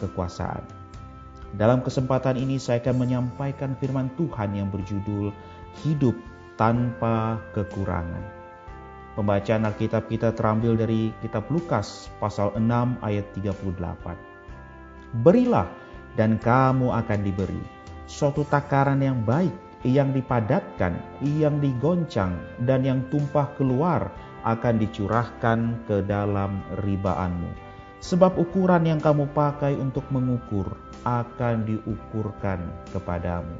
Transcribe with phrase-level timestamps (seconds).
[0.00, 0.78] kekuasaan.
[1.56, 5.32] Dalam kesempatan ini saya akan menyampaikan firman Tuhan yang berjudul
[5.80, 6.16] Hidup
[6.60, 8.20] tanpa kekurangan.
[9.14, 15.24] Pembacaan Alkitab kita terambil dari kitab Lukas pasal 6 ayat 38.
[15.24, 15.70] Berilah
[16.18, 17.62] dan kamu akan diberi
[18.10, 19.54] suatu takaran yang baik,
[19.86, 22.34] yang dipadatkan, yang digoncang,
[22.66, 24.10] dan yang tumpah keluar
[24.42, 27.67] akan dicurahkan ke dalam ribaanmu
[27.98, 32.62] Sebab ukuran yang kamu pakai untuk mengukur akan diukurkan
[32.94, 33.58] kepadamu.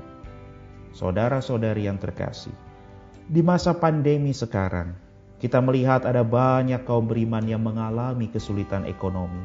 [0.95, 2.55] Saudara-saudari yang terkasih,
[3.29, 4.95] di masa pandemi sekarang,
[5.39, 9.43] kita melihat ada banyak kaum beriman yang mengalami kesulitan ekonomi.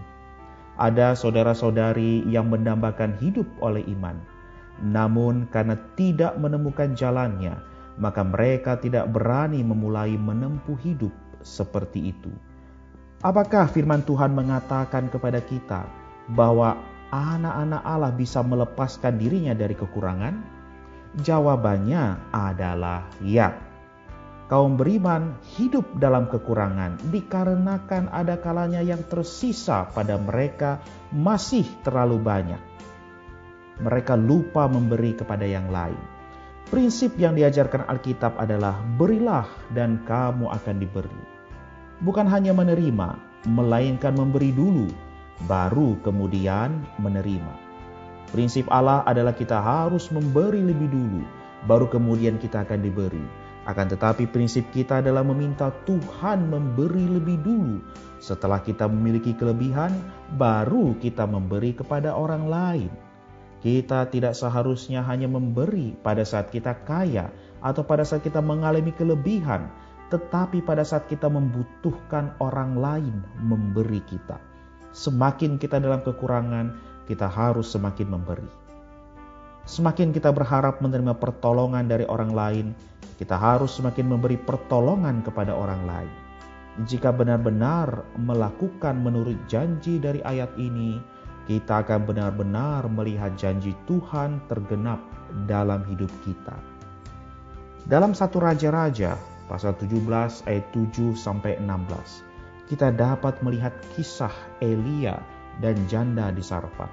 [0.77, 4.17] Ada saudara-saudari yang mendambakan hidup oleh iman,
[4.81, 7.53] namun karena tidak menemukan jalannya,
[8.01, 11.13] maka mereka tidak berani memulai menempuh hidup
[11.45, 12.33] seperti itu.
[13.23, 15.87] Apakah firman Tuhan mengatakan kepada kita
[16.35, 16.75] bahwa
[17.07, 20.43] anak-anak Allah bisa melepaskan dirinya dari kekurangan?
[21.23, 23.55] Jawabannya adalah ya.
[24.51, 30.83] Kaum beriman hidup dalam kekurangan dikarenakan ada kalanya yang tersisa pada mereka
[31.15, 32.59] masih terlalu banyak.
[33.79, 35.97] Mereka lupa memberi kepada yang lain.
[36.67, 41.32] Prinsip yang diajarkan Alkitab adalah berilah dan kamu akan diberi
[42.01, 44.89] bukan hanya menerima, melainkan memberi dulu,
[45.45, 47.53] baru kemudian menerima.
[48.33, 51.21] Prinsip Allah adalah kita harus memberi lebih dulu,
[51.69, 53.21] baru kemudian kita akan diberi.
[53.63, 57.79] Akan tetapi prinsip kita adalah meminta Tuhan memberi lebih dulu.
[58.19, 59.93] Setelah kita memiliki kelebihan,
[60.35, 62.91] baru kita memberi kepada orang lain.
[63.63, 67.31] Kita tidak seharusnya hanya memberi pada saat kita kaya
[67.63, 69.71] atau pada saat kita mengalami kelebihan,
[70.13, 74.37] tetapi pada saat kita membutuhkan orang lain memberi kita.
[74.93, 76.77] Semakin kita dalam kekurangan,
[77.09, 78.45] kita harus semakin memberi.
[79.65, 82.67] Semakin kita berharap menerima pertolongan dari orang lain,
[83.17, 86.13] kita harus semakin memberi pertolongan kepada orang lain.
[86.85, 91.01] Jika benar-benar melakukan menurut janji dari ayat ini,
[91.49, 95.01] kita akan benar-benar melihat janji Tuhan tergenap
[95.49, 96.53] dalam hidup kita.
[97.89, 102.69] Dalam satu raja-raja, pasal 17 ayat 7 sampai 16.
[102.71, 104.33] Kita dapat melihat kisah
[104.63, 105.19] Elia
[105.59, 106.89] dan janda di Sarfat.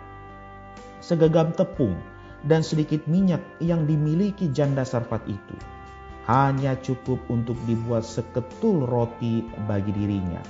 [1.01, 1.97] Segenggam tepung
[2.45, 5.57] dan sedikit minyak yang dimiliki janda Sarfat itu
[6.29, 10.43] hanya cukup untuk dibuat seketul roti bagi dirinya.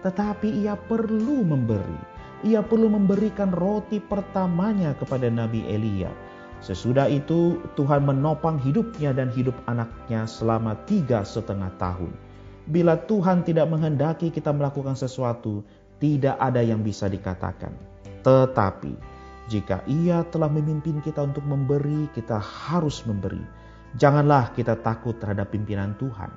[0.00, 2.00] Tetapi ia perlu memberi.
[2.42, 6.10] Ia perlu memberikan roti pertamanya kepada Nabi Elia
[6.62, 12.14] Sesudah itu Tuhan menopang hidupnya dan hidup anaknya selama tiga setengah tahun.
[12.70, 15.66] Bila Tuhan tidak menghendaki kita melakukan sesuatu,
[15.98, 17.74] tidak ada yang bisa dikatakan.
[18.22, 18.94] Tetapi
[19.50, 23.42] jika ia telah memimpin kita untuk memberi, kita harus memberi.
[23.98, 26.30] Janganlah kita takut terhadap pimpinan Tuhan.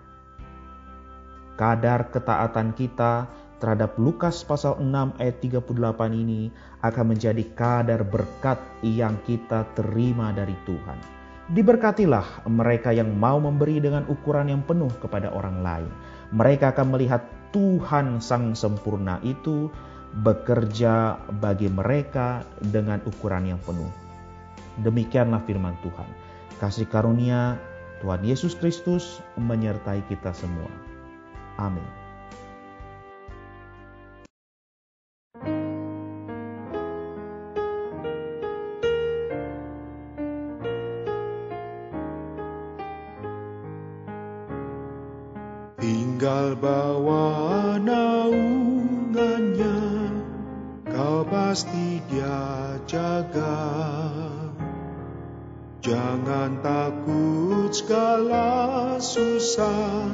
[1.56, 3.30] Kadar ketaatan kita
[3.66, 5.74] terhadap Lukas pasal 6 ayat 38
[6.14, 6.54] ini
[6.86, 11.02] akan menjadi kadar berkat yang kita terima dari Tuhan.
[11.50, 15.90] Diberkatilah mereka yang mau memberi dengan ukuran yang penuh kepada orang lain.
[16.30, 17.26] Mereka akan melihat
[17.58, 19.74] Tuhan Sang Sempurna itu
[20.22, 23.90] bekerja bagi mereka dengan ukuran yang penuh.
[24.86, 26.10] Demikianlah firman Tuhan.
[26.62, 27.58] Kasih karunia
[28.06, 30.70] Tuhan Yesus Kristus menyertai kita semua.
[31.58, 32.05] Amin.
[46.16, 48.40] Tinggal bawa naungannya,
[50.88, 53.60] kau pasti dia jaga.
[55.84, 60.08] Jangan takut segala susah,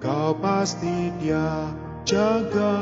[0.00, 1.68] kau pasti dia
[2.08, 2.80] jaga.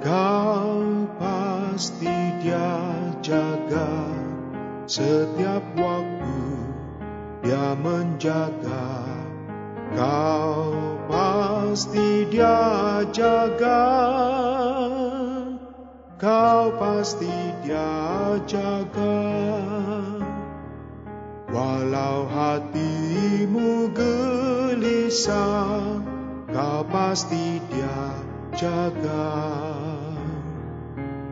[0.00, 2.80] Kau pasti dia
[3.20, 4.08] jaga
[4.88, 6.40] setiap waktu
[7.44, 8.99] dia menjaga
[9.96, 10.74] Kau
[11.10, 13.82] pasti dia jaga
[16.20, 17.32] kau pasti
[17.64, 19.24] dia jaga.
[21.48, 25.80] Walau hatimu gelisah,
[26.52, 28.12] kau pasti dia
[28.52, 29.32] jaga.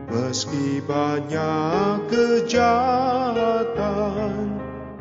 [0.09, 3.77] Meski banyak kejahatan,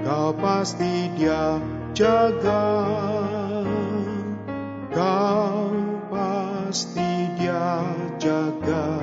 [0.05, 1.57] kau pasti dia
[1.97, 3.48] jaga.
[6.69, 7.81] Pasti dia
[8.21, 9.01] jaga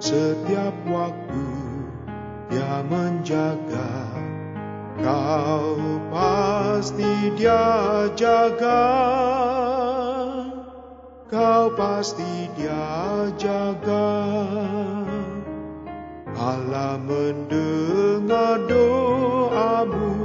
[0.00, 1.48] setiap waktu
[2.48, 4.08] dia menjaga.
[4.96, 5.76] Kau
[6.08, 8.88] pasti dia jaga.
[11.28, 14.08] Kau pasti dia jaga.
[16.40, 20.16] Allah mendengar doamu,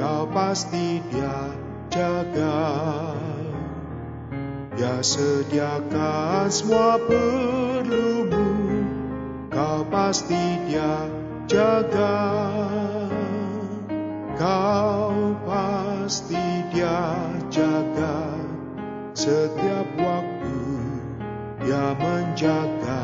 [0.00, 1.52] kau pasti dia
[1.92, 2.56] jaga.
[4.78, 8.46] Dia sediakan semua perlumu,
[9.50, 10.38] kau pasti
[10.70, 11.02] dia
[11.50, 12.14] jaga.
[14.38, 17.10] Kau pasti dia
[17.50, 18.22] jaga
[19.18, 20.62] setiap waktu
[21.66, 23.02] dia menjaga.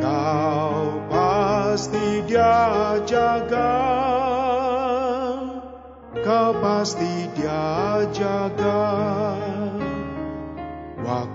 [0.00, 3.76] Kau pasti dia jaga.
[6.24, 9.43] Kau pasti dia jaga.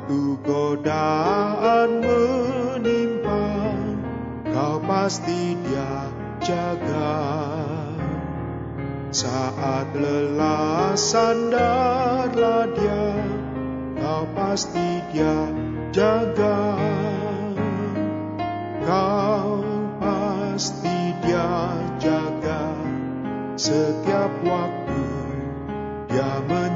[0.09, 3.45] Waktu godaan menimpa,
[4.49, 6.09] kau pasti dia
[6.41, 7.13] jaga.
[9.13, 13.05] Saat lelah sandarlah dia,
[14.01, 15.45] kau pasti dia
[15.93, 16.73] jaga.
[18.89, 19.61] Kau
[20.01, 21.53] pasti dia
[22.01, 22.65] jaga
[23.61, 25.05] setiap waktu
[26.09, 26.68] dia menjaga.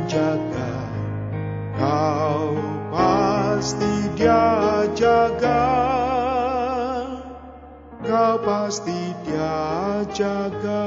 [8.53, 10.85] Pasti dia jaga.